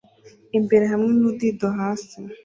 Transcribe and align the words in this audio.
imbere 0.57 0.85
hamwe 0.91 1.11
nudido 1.19 1.67
hasi 1.77 2.17